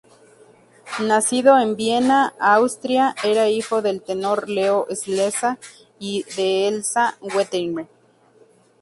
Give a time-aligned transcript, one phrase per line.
[1.07, 5.59] Nacido en Viena, Austria, era hijo del tenor Leo Slezak
[5.99, 7.85] y de Elsa Wertheim.